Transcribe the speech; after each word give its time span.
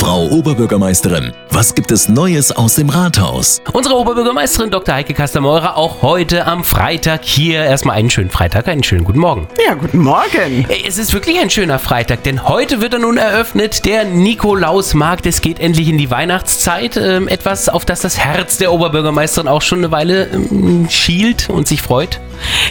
Frau 0.00 0.28
Oberbürgermeisterin, 0.28 1.34
was 1.50 1.74
gibt 1.74 1.92
es 1.92 2.08
Neues 2.08 2.52
aus 2.52 2.76
dem 2.76 2.88
Rathaus? 2.88 3.60
Unsere 3.70 3.96
Oberbürgermeisterin 3.96 4.70
Dr. 4.70 4.94
Heike 4.94 5.12
Kastermeurer 5.12 5.76
auch 5.76 6.00
heute 6.00 6.46
am 6.46 6.64
Freitag 6.64 7.22
hier. 7.22 7.62
Erstmal 7.62 7.96
einen 7.96 8.08
schönen 8.08 8.30
Freitag, 8.30 8.66
einen 8.68 8.82
schönen 8.82 9.04
guten 9.04 9.18
Morgen. 9.18 9.46
Ja, 9.62 9.74
guten 9.74 9.98
Morgen. 9.98 10.66
Es 10.86 10.96
ist 10.96 11.12
wirklich 11.12 11.38
ein 11.38 11.50
schöner 11.50 11.78
Freitag, 11.78 12.22
denn 12.22 12.48
heute 12.48 12.80
wird 12.80 12.94
er 12.94 13.00
nun 13.00 13.18
eröffnet, 13.18 13.84
der 13.84 14.06
Nikolausmarkt. 14.06 15.26
Es 15.26 15.42
geht 15.42 15.60
endlich 15.60 15.90
in 15.90 15.98
die 15.98 16.10
Weihnachtszeit. 16.10 16.96
Ähm, 16.96 17.28
etwas, 17.28 17.68
auf 17.68 17.84
das 17.84 18.00
das 18.00 18.16
Herz 18.16 18.56
der 18.56 18.72
Oberbürgermeisterin 18.72 19.48
auch 19.48 19.60
schon 19.60 19.80
eine 19.80 19.90
Weile 19.90 20.28
ähm, 20.32 20.88
schielt 20.88 21.50
und 21.50 21.68
sich 21.68 21.82
freut. 21.82 22.20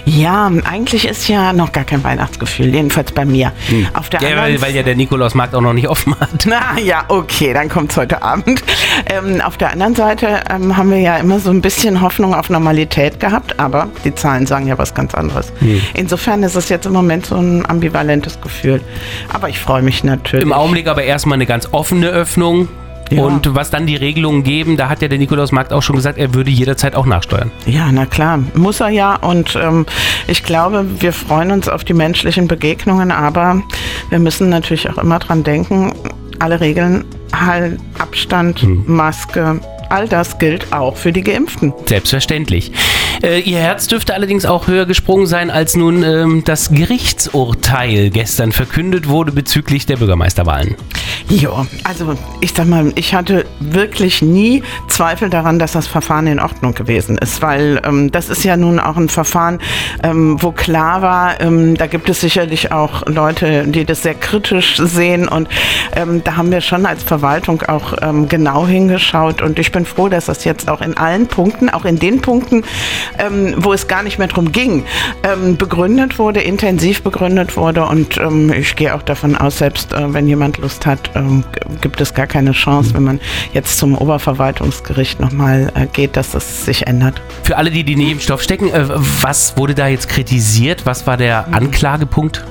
Ja, 0.05 0.51
eigentlich 0.63 1.07
ist 1.07 1.27
ja 1.27 1.53
noch 1.53 1.71
gar 1.71 1.83
kein 1.83 2.03
Weihnachtsgefühl, 2.03 2.73
jedenfalls 2.73 3.11
bei 3.11 3.25
mir. 3.25 3.51
Hm. 3.67 3.87
Auf 3.93 4.09
der 4.09 4.21
ja, 4.21 4.37
weil, 4.37 4.61
weil 4.61 4.75
ja 4.75 4.83
der 4.83 4.95
Nikolausmarkt 4.95 5.53
auch 5.55 5.61
noch 5.61 5.73
nicht 5.73 5.87
offen 5.87 6.19
hat. 6.19 6.29
Na 6.45 6.79
ja, 6.79 7.03
okay, 7.07 7.53
dann 7.53 7.69
kommt 7.69 7.91
es 7.91 7.97
heute 7.97 8.21
Abend. 8.21 8.63
Ähm, 9.07 9.41
auf 9.41 9.57
der 9.57 9.71
anderen 9.71 9.95
Seite 9.95 10.41
ähm, 10.49 10.75
haben 10.75 10.91
wir 10.91 10.99
ja 10.99 11.17
immer 11.17 11.39
so 11.39 11.49
ein 11.49 11.61
bisschen 11.61 12.01
Hoffnung 12.01 12.33
auf 12.33 12.49
Normalität 12.49 13.19
gehabt, 13.19 13.59
aber 13.59 13.87
die 14.03 14.13
Zahlen 14.15 14.45
sagen 14.45 14.67
ja 14.67 14.77
was 14.77 14.93
ganz 14.93 15.13
anderes. 15.13 15.51
Hm. 15.59 15.81
Insofern 15.93 16.43
ist 16.43 16.55
es 16.55 16.69
jetzt 16.69 16.85
im 16.85 16.93
Moment 16.93 17.27
so 17.27 17.35
ein 17.35 17.69
ambivalentes 17.69 18.41
Gefühl. 18.41 18.81
Aber 19.31 19.49
ich 19.49 19.59
freue 19.59 19.81
mich 19.81 20.03
natürlich. 20.03 20.45
Im 20.45 20.53
Augenblick 20.53 20.87
aber 20.87 21.03
erstmal 21.03 21.35
eine 21.35 21.45
ganz 21.45 21.69
offene 21.71 22.07
Öffnung. 22.09 22.67
Ja. 23.09 23.23
Und 23.23 23.55
was 23.55 23.69
dann 23.69 23.87
die 23.87 23.95
Regelungen 23.95 24.43
geben, 24.43 24.77
da 24.77 24.89
hat 24.89 25.01
ja 25.01 25.07
der 25.07 25.17
Nikolaus 25.17 25.51
Markt 25.51 25.73
auch 25.73 25.81
schon 25.81 25.95
gesagt, 25.95 26.17
er 26.17 26.33
würde 26.33 26.51
jederzeit 26.51 26.95
auch 26.95 27.05
nachsteuern. 27.05 27.51
Ja, 27.65 27.91
na 27.91 28.05
klar, 28.05 28.39
muss 28.55 28.79
er 28.79 28.89
ja. 28.89 29.15
Und 29.15 29.57
ähm, 29.61 29.85
ich 30.27 30.43
glaube, 30.43 30.85
wir 30.99 31.13
freuen 31.13 31.51
uns 31.51 31.67
auf 31.67 31.83
die 31.83 31.93
menschlichen 31.93 32.47
Begegnungen, 32.47 33.11
aber 33.11 33.61
wir 34.09 34.19
müssen 34.19 34.49
natürlich 34.49 34.89
auch 34.89 34.97
immer 34.97 35.19
dran 35.19 35.43
denken, 35.43 35.93
alle 36.39 36.59
Regeln, 36.59 37.05
halt 37.33 37.79
Abstand, 37.97 38.61
hm. 38.61 38.83
Maske, 38.87 39.59
all 39.89 40.07
das 40.07 40.37
gilt 40.39 40.71
auch 40.71 40.95
für 40.95 41.11
die 41.11 41.21
Geimpften. 41.21 41.73
Selbstverständlich. 41.85 42.71
Äh, 43.21 43.41
ihr 43.41 43.59
Herz 43.59 43.87
dürfte 43.87 44.13
allerdings 44.13 44.45
auch 44.45 44.67
höher 44.67 44.85
gesprungen 44.85 45.25
sein, 45.25 45.51
als 45.51 45.75
nun 45.75 46.03
ähm, 46.03 46.43
das 46.45 46.71
Gerichtsurteil 46.71 48.09
gestern 48.09 48.51
verkündet 48.51 49.07
wurde 49.07 49.31
bezüglich 49.31 49.85
der 49.85 49.97
Bürgermeisterwahlen. 49.97 50.75
Ja, 51.29 51.65
also 51.83 52.15
ich 52.41 52.53
sag 52.53 52.67
mal, 52.67 52.91
ich 52.95 53.13
hatte 53.13 53.45
wirklich 53.59 54.21
nie 54.21 54.63
Zweifel 54.87 55.29
daran, 55.29 55.59
dass 55.59 55.73
das 55.73 55.87
Verfahren 55.87 56.27
in 56.27 56.39
Ordnung 56.39 56.73
gewesen 56.73 57.17
ist, 57.17 57.41
weil 57.41 57.81
ähm, 57.85 58.11
das 58.11 58.29
ist 58.29 58.43
ja 58.43 58.57
nun 58.57 58.79
auch 58.79 58.97
ein 58.97 59.09
Verfahren, 59.09 59.59
ähm, 60.03 60.41
wo 60.41 60.51
klar 60.51 61.01
war, 61.01 61.39
ähm, 61.41 61.75
da 61.75 61.87
gibt 61.87 62.09
es 62.09 62.21
sicherlich 62.21 62.71
auch 62.71 63.05
Leute, 63.05 63.67
die 63.67 63.85
das 63.85 64.03
sehr 64.03 64.15
kritisch 64.15 64.77
sehen 64.77 65.27
und 65.27 65.47
ähm, 65.95 66.23
da 66.23 66.35
haben 66.35 66.51
wir 66.51 66.61
schon 66.61 66.85
als 66.85 67.03
Verwaltung 67.03 67.61
auch 67.63 67.93
ähm, 68.01 68.27
genau 68.27 68.65
hingeschaut 68.65 69.41
und 69.41 69.59
ich 69.59 69.71
bin 69.71 69.85
froh, 69.85 70.09
dass 70.09 70.25
das 70.25 70.43
jetzt 70.45 70.69
auch 70.69 70.81
in 70.81 70.97
allen 70.97 71.27
Punkten, 71.27 71.69
auch 71.69 71.85
in 71.85 71.99
den 71.99 72.21
Punkten, 72.21 72.63
ähm, 73.17 73.53
wo 73.57 73.73
es 73.73 73.87
gar 73.87 74.03
nicht 74.03 74.17
mehr 74.17 74.27
darum 74.27 74.51
ging, 74.51 74.83
begründet 75.57 76.17
wurde, 76.17 76.41
intensiv 76.41 77.03
begründet 77.03 77.57
wurde. 77.57 77.85
Und 77.85 78.19
ich 78.55 78.75
gehe 78.75 78.95
auch 78.95 79.01
davon 79.01 79.35
aus, 79.35 79.57
selbst 79.57 79.93
äh, 79.93 80.13
wenn 80.13 80.27
jemand 80.27 80.57
Lust 80.57 80.85
hat, 80.85 80.98
ähm, 81.15 81.43
gibt 81.81 82.01
es 82.01 82.13
gar 82.13 82.27
keine 82.27 82.51
Chance, 82.51 82.93
wenn 82.93 83.03
man 83.03 83.19
jetzt 83.53 83.77
zum 83.77 83.95
Oberverwaltungsgericht 83.95 85.19
nochmal 85.19 85.71
äh, 85.75 85.87
geht, 85.87 86.17
dass 86.17 86.31
das 86.31 86.65
sich 86.65 86.87
ändert. 86.87 87.21
Für 87.43 87.57
alle, 87.57 87.71
die 87.71 87.83
die 87.83 87.95
Nebenstoff 87.95 88.41
stecken, 88.41 88.69
äh, 88.69 88.85
was 89.21 89.57
wurde 89.57 89.75
da 89.75 89.87
jetzt 89.87 90.09
kritisiert? 90.09 90.85
Was 90.85 91.07
war 91.07 91.17
der 91.17 91.47
Anklagepunkt? 91.53 92.43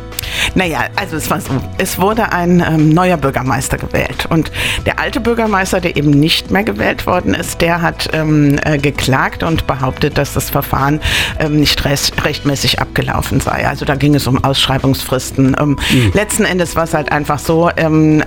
Naja, 0.55 0.87
also 0.97 1.17
es 1.17 1.31
war 1.31 1.41
so, 1.41 1.53
es 1.79 1.99
wurde 1.99 2.33
ein 2.33 2.61
ähm, 2.67 2.91
neuer 2.91 3.17
Bürgermeister 3.17 3.77
gewählt 3.77 4.27
und 4.29 4.51
der 4.87 4.99
alte 4.99 5.21
Bürgermeister, 5.21 5.81
der 5.81 5.97
eben 5.97 6.11
nicht 6.11 6.51
mehr 6.51 6.65
gewählt 6.65 7.07
worden 7.07 7.35
ist, 7.35 7.61
der 7.61 7.83
hat 7.83 8.09
ähm, 8.13 8.59
äh, 8.65 8.79
geklagt 8.79 9.43
und 9.43 9.67
behauptet, 9.67 10.19
dass 10.19 10.35
das 10.35 10.51
Verfahren 10.51 11.01
ähm, 11.39 11.61
nicht 11.61 11.85
recht, 11.85 12.25
rechtmäßig 12.25 12.81
abgelaufen 12.81 13.41
sei. 13.41 13.67
Also 13.67 13.85
da 13.85 13.95
ging 13.95 14.15
es 14.15 14.27
um 14.27 14.43
Ausschreibungsfristen. 14.43 15.57
Mhm. 15.59 15.79
Letzten 16.13 16.45
Endes 16.45 16.77
war 16.77 16.85
es 16.85 16.95
halt 16.95 17.13
einfach 17.13 17.39
so, 17.39 17.71
ähm, 17.77 18.23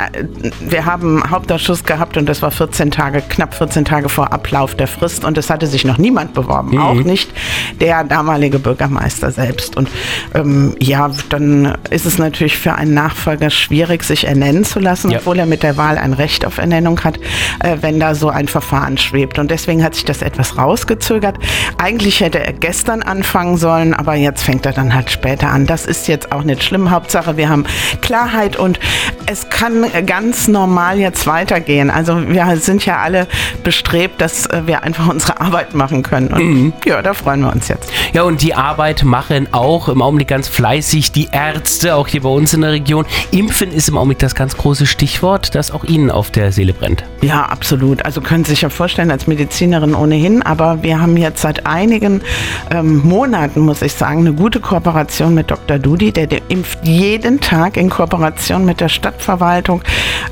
wir 0.59 0.85
haben 0.85 1.23
Hauptausschuss 1.29 1.83
gehabt 1.83 2.17
und 2.17 2.27
das 2.27 2.41
war 2.41 2.51
14 2.51 2.91
Tage, 2.91 3.21
knapp 3.21 3.53
14 3.55 3.85
Tage 3.85 4.09
vor 4.09 4.31
Ablauf 4.33 4.75
der 4.75 4.87
Frist 4.87 5.25
und 5.25 5.37
es 5.37 5.49
hatte 5.49 5.67
sich 5.67 5.85
noch 5.85 5.97
niemand 5.97 6.33
beworben, 6.33 6.71
mhm. 6.71 6.81
auch 6.81 6.93
nicht 6.93 7.31
der 7.79 8.03
damalige 8.03 8.59
Bürgermeister 8.59 9.31
selbst. 9.31 9.77
Und 9.77 9.89
ähm, 10.33 10.75
ja, 10.79 11.09
dann 11.29 11.77
ist 11.89 12.00
es 12.05 12.17
natürlich 12.17 12.57
für 12.57 12.75
einen 12.75 12.93
Nachfolger 12.93 13.49
schwierig, 13.49 14.03
sich 14.03 14.27
ernennen 14.27 14.63
zu 14.63 14.79
lassen, 14.79 15.11
ja. 15.11 15.19
obwohl 15.19 15.39
er 15.39 15.45
mit 15.45 15.63
der 15.63 15.77
Wahl 15.77 15.97
ein 15.97 16.13
Recht 16.13 16.45
auf 16.45 16.57
Ernennung 16.57 17.03
hat, 17.03 17.17
äh, 17.63 17.77
wenn 17.81 17.99
da 17.99 18.15
so 18.15 18.29
ein 18.29 18.47
Verfahren 18.47 18.97
schwebt. 18.97 19.39
Und 19.39 19.51
deswegen 19.51 19.83
hat 19.83 19.95
sich 19.95 20.05
das 20.05 20.21
etwas 20.21 20.57
rausgezögert. 20.57 21.37
Eigentlich 21.77 22.21
hätte 22.21 22.39
er 22.39 22.53
gestern 22.53 23.03
anfangen 23.03 23.57
sollen, 23.57 23.93
aber 23.93 24.15
jetzt 24.15 24.43
fängt 24.43 24.65
er 24.65 24.73
dann 24.73 24.93
halt 24.93 25.11
später 25.11 25.49
an. 25.49 25.65
Das 25.65 25.85
ist 25.85 26.07
jetzt 26.07 26.31
auch 26.31 26.43
nicht 26.43 26.63
schlimm. 26.63 26.91
Hauptsache, 26.91 27.37
wir 27.37 27.49
haben 27.49 27.65
Klarheit 28.01 28.55
und 28.55 28.79
es 29.25 29.49
kann 29.49 29.85
ganz 30.05 30.47
normal 30.47 30.99
jetzt 30.99 31.27
weitergehen. 31.27 31.89
Also 31.89 32.27
wir 32.29 32.57
sind 32.57 32.85
ja 32.85 32.97
alle 32.99 33.27
bestrebt, 33.63 34.21
dass 34.21 34.45
äh, 34.47 34.63
wir 34.65 34.83
einfach 34.83 35.07
unsere 35.07 35.39
Arbeit 35.41 35.73
machen 35.73 36.03
können. 36.03 36.27
Und 36.27 36.43
mhm. 36.43 36.73
ja, 36.85 37.01
da 37.01 37.13
freuen 37.13 37.41
wir 37.41 37.51
uns 37.51 37.67
jetzt. 37.67 37.91
Ja, 38.13 38.23
und 38.23 38.41
die 38.41 38.53
Arbeit 38.53 39.03
machen 39.03 39.47
auch 39.51 39.87
im 39.89 40.01
Augenblick 40.01 40.27
ganz 40.27 40.47
fleißig 40.47 41.11
die 41.11 41.29
Ärzte 41.31 41.80
Ärzte, 41.81 41.95
auch 41.95 42.07
hier 42.07 42.21
bei 42.21 42.29
uns 42.29 42.53
in 42.53 42.61
der 42.61 42.71
Region. 42.71 43.05
Impfen 43.31 43.71
ist 43.71 43.89
im 43.89 43.97
Augenblick 43.97 44.19
das 44.19 44.35
ganz 44.35 44.55
große 44.55 44.85
Stichwort, 44.85 45.55
das 45.55 45.71
auch 45.71 45.83
Ihnen 45.83 46.11
auf 46.11 46.29
der 46.29 46.51
Seele 46.51 46.73
brennt. 46.73 47.03
Ja, 47.21 47.43
absolut. 47.45 48.05
Also 48.05 48.21
können 48.21 48.45
Sie 48.45 48.51
sich 48.51 48.61
ja 48.61 48.69
vorstellen, 48.69 49.09
als 49.09 49.25
Medizinerin 49.25 49.95
ohnehin, 49.95 50.43
aber 50.43 50.83
wir 50.83 51.01
haben 51.01 51.17
jetzt 51.17 51.41
seit 51.41 51.65
einigen 51.65 52.21
ähm, 52.69 52.99
Monaten, 52.99 53.61
muss 53.61 53.81
ich 53.81 53.93
sagen, 53.93 54.19
eine 54.19 54.33
gute 54.33 54.59
Kooperation 54.59 55.33
mit 55.33 55.49
Dr. 55.49 55.79
Dudi, 55.79 56.11
der, 56.11 56.27
impft 56.49 56.79
jeden 56.83 57.39
Tag 57.39 57.77
in 57.77 57.89
Kooperation 57.89 58.63
mit 58.63 58.79
der 58.79 58.89
Stadtverwaltung. 58.89 59.81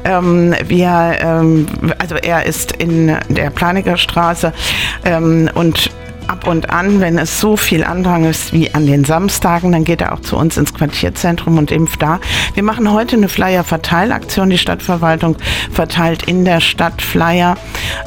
Ähm, 0.04 0.54
wir, 0.68 1.18
ähm, 1.20 1.66
also 1.98 2.16
er 2.16 2.46
ist 2.46 2.74
in 2.74 3.08
der 3.30 3.50
Planiger 3.50 3.98
Straße 3.98 4.54
ähm, 5.04 5.50
und 5.56 5.90
ab 6.30 6.48
und 6.48 6.70
an, 6.70 7.02
wenn 7.02 7.18
es 7.18 7.42
so 7.42 7.58
viel 7.58 7.84
Andrang 7.84 8.26
ist 8.26 8.54
wie 8.54 8.74
an 8.74 8.86
den 8.86 9.04
Samstagen, 9.04 9.72
dann 9.72 9.84
geht 9.84 10.02
er 10.02 10.14
auch 10.14 10.20
zu 10.20 10.38
uns 10.38 10.58
ins 10.58 10.74
Quartierzentrum 10.74 11.58
und 11.58 11.72
impft 11.72 12.02
da. 12.02 12.20
Wir 12.54 12.64
machen 12.64 12.92
heute 12.92 13.16
eine 13.16 13.30
Flyer-Verteilaktion. 13.30 14.50
Die 14.50 14.58
Stadtverwaltung 14.58 15.38
verteilt 15.72 16.24
in 16.24 16.46
der 16.46 16.60
Stadt 16.60 17.02
Flyer. 17.02 17.58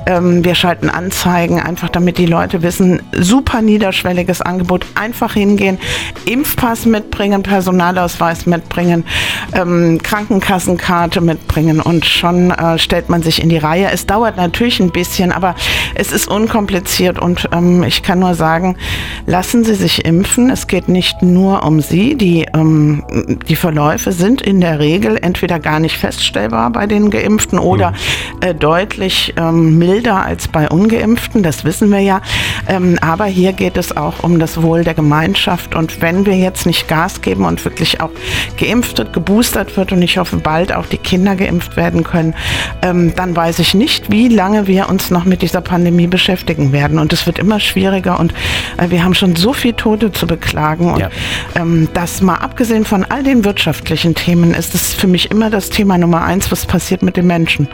Ähm, 0.07 0.45
wir 0.45 0.55
schalten 0.55 0.89
Anzeigen, 0.89 1.61
einfach 1.61 1.89
damit 1.89 2.19
die 2.19 2.27
Leute 2.27 2.63
wissen, 2.63 3.03
super 3.13 3.61
niederschwelliges 3.61 4.41
Angebot. 4.41 4.87
Einfach 4.95 5.35
hingehen, 5.35 5.79
Impfpass 6.25 6.87
mitbringen, 6.87 7.43
Personalausweis 7.43 8.47
mitbringen, 8.47 9.05
ähm, 9.53 9.99
Krankenkassenkarte 10.03 11.21
mitbringen 11.21 11.81
und 11.81 12.07
schon 12.07 12.53
äh, 12.53 12.79
stellt 12.79 13.09
man 13.09 13.23
sich 13.23 13.43
in 13.43 13.49
die 13.49 13.59
Reihe. 13.59 13.91
Es 13.91 14.07
dauert 14.07 14.37
natürlich 14.37 14.79
ein 14.79 14.91
bisschen, 14.91 15.33
aber 15.33 15.57
es 15.95 16.13
ist 16.13 16.29
unkompliziert 16.29 17.19
und 17.19 17.49
ähm, 17.53 17.83
ich 17.83 18.03
kann 18.03 18.12
kann 18.13 18.19
nur 18.19 18.35
sagen, 18.35 18.77
lassen 19.25 19.65
Sie 19.65 19.75
sich 19.75 20.05
impfen. 20.05 20.51
Es 20.51 20.67
geht 20.67 20.87
nicht 20.87 21.23
nur 21.23 21.65
um 21.65 21.81
Sie. 21.81 22.15
Die, 22.15 22.47
ähm, 22.55 23.03
die 23.49 23.57
Verläufe 23.57 24.13
sind 24.13 24.43
in 24.43 24.61
der 24.61 24.81
Regel 24.81 25.17
entweder 25.17 25.59
gar 25.59 25.81
nicht 25.81 25.97
feststellbar 25.97 26.69
bei 26.69 26.87
den 26.87 27.09
Geimpften 27.09 27.59
oder 27.59 27.93
mhm. 27.93 27.97
äh, 28.43 28.55
deutlich 28.55 29.33
ähm, 29.39 29.79
milder 29.79 30.23
als 30.23 30.47
bei 30.47 30.69
Ungeimpften. 30.69 31.43
Das 31.43 31.65
wissen 31.65 31.91
wir 31.91 32.01
ja. 32.01 32.21
Ähm, 32.69 32.99
aber 33.01 33.25
hier 33.25 33.55
geht 33.55 33.79
es 33.79 33.97
auch 33.97 34.23
um 34.23 34.39
das 34.39 34.61
Wohl 34.61 34.85
der 34.85 34.93
Gemeinschaft. 34.93 35.75
Und 35.75 36.03
wenn 36.03 36.27
wir 36.27 36.37
jetzt 36.37 36.67
nicht 36.67 36.89
Gas 36.89 37.23
geben 37.23 37.47
und 37.47 37.65
wirklich 37.65 38.03
auch 38.03 38.11
geimpft 38.59 38.99
wird, 38.99 39.15
geboostert 39.15 39.75
wird 39.79 39.91
und 39.93 40.03
ich 40.03 40.19
hoffe 40.19 40.37
bald 40.37 40.75
auch 40.75 40.85
die 40.85 40.99
Kinder 40.99 41.35
geimpft 41.35 41.79
werden 41.79 42.05
können, 42.05 42.35
ähm, 42.83 43.15
dann 43.17 43.35
weiß 43.35 43.59
ich 43.61 43.73
nicht, 43.73 44.11
wie 44.11 44.29
lange 44.29 44.67
wir 44.67 44.91
uns 44.91 45.11
noch 45.11 45.25
mit 45.25 45.41
dieser 45.41 45.63
Pandemie 45.63 46.09
beschäftigen 46.09 46.73
werden. 46.73 46.99
Und 46.99 47.15
es 47.15 47.25
wird 47.25 47.39
immer 47.39 47.59
schwieriger 47.59 48.02
schwieriger 48.03 48.19
und 48.19 48.33
äh, 48.79 48.91
wir 48.91 49.05
haben 49.05 49.15
schon 49.15 49.37
so 49.37 49.53
viele 49.53 49.77
Tote 49.77 50.13
zu 50.13 50.27
beklagen. 50.27 50.93
Und 50.93 51.01
ja. 51.01 51.11
ähm, 51.55 51.89
das 51.95 52.21
mal 52.21 52.37
abgesehen 52.37 52.85
von 52.85 53.05
all 53.05 53.23
den 53.23 53.45
wirtschaftlichen 53.45 54.15
Themen 54.15 54.55
ist 54.55 54.75
es 54.75 54.95
für 54.95 55.07
mich 55.07 55.31
immer 55.31 55.51
das 55.51 55.71
Thema 55.71 55.99
Nummer 55.99 56.23
eins, 56.23 56.51
was 56.51 56.67
passiert 56.67 57.03
mit 57.03 57.17
den 57.17 57.27
Menschen. 57.27 57.69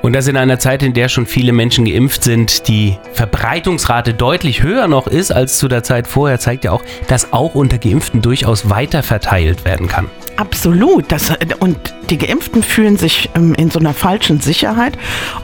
Und 0.00 0.14
das 0.14 0.26
in 0.28 0.36
einer 0.36 0.58
Zeit, 0.58 0.82
in 0.82 0.94
der 0.94 1.08
schon 1.08 1.26
viele 1.26 1.52
Menschen 1.52 1.84
geimpft 1.84 2.24
sind, 2.24 2.68
die 2.68 2.96
Verbreitungsrate 3.12 4.14
deutlich 4.14 4.62
höher 4.62 4.88
noch 4.88 5.06
ist 5.06 5.30
als 5.30 5.58
zu 5.58 5.68
der 5.68 5.82
Zeit 5.82 6.06
vorher, 6.06 6.40
zeigt 6.40 6.64
ja 6.64 6.72
auch, 6.72 6.82
dass 7.08 7.32
auch 7.32 7.54
unter 7.54 7.78
Geimpften 7.78 8.22
durchaus 8.22 8.70
weiter 8.70 9.02
verteilt 9.02 9.66
werden 9.66 9.86
kann. 9.86 10.08
Absolut. 10.38 11.10
Das, 11.10 11.32
und 11.58 11.76
die 12.10 12.16
Geimpften 12.16 12.62
fühlen 12.62 12.96
sich 12.96 13.28
ähm, 13.34 13.54
in 13.54 13.72
so 13.72 13.80
einer 13.80 13.92
falschen 13.92 14.40
Sicherheit. 14.40 14.96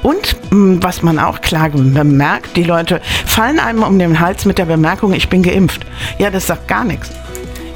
Und 0.05 0.37
ähm, 0.53 0.81
was 0.85 1.03
man 1.03 1.19
auch 1.19 1.41
klar 1.41 1.71
bemerkt, 1.71 2.57
die 2.57 2.63
Leute 2.63 3.01
fallen 3.27 3.59
einem 3.59 3.83
um 3.83 3.99
den 3.99 4.21
Hals 4.21 4.45
mit 4.45 4.57
der 4.57 4.67
Bemerkung, 4.67 5.13
ich 5.13 5.29
bin 5.29 5.43
geimpft. 5.43 5.85
Ja, 6.19 6.31
das 6.31 6.47
sagt 6.47 6.69
gar 6.69 6.85
nichts. 6.85 7.11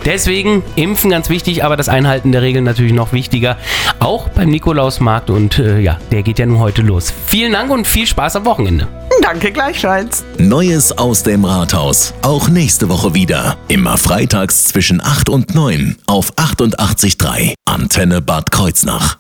Deswegen 0.09 0.63
impfen 0.75 1.11
ganz 1.11 1.29
wichtig, 1.29 1.65
aber 1.65 1.77
das 1.77 1.91
Einhalten 1.91 2.33
der 2.33 2.41
Regeln 2.41 2.65
natürlich 2.65 2.95
noch 2.95 3.13
wichtiger. 3.13 3.59
Auch 3.99 4.31
beim 4.31 4.49
Nikolausmarkt 4.49 5.29
und 5.29 5.59
äh, 5.59 5.81
ja, 5.81 5.99
der 6.11 6.23
geht 6.23 6.39
ja 6.39 6.47
nun 6.47 6.61
heute 6.61 6.81
los. 6.81 7.13
Vielen 7.27 7.53
Dank 7.53 7.71
und 7.71 7.87
viel 7.87 8.07
Spaß 8.07 8.37
am 8.37 8.47
Wochenende. 8.47 8.89
Danke 9.21 9.53
gleichfalls. 9.53 10.25
Neues 10.39 10.97
aus 10.97 11.25
dem 11.25 11.45
Rathaus. 11.45 12.15
Auch 12.23 12.49
nächste 12.49 12.89
Woche 12.89 13.13
wieder. 13.13 13.59
Immer 13.69 13.99
freitags 13.99 14.65
zwischen 14.65 15.03
8 15.05 15.29
und 15.29 15.55
9 15.55 15.97
auf 16.07 16.33
88.3 16.37 17.53
Antenne 17.67 18.23
Bad 18.23 18.51
Kreuznach. 18.51 19.17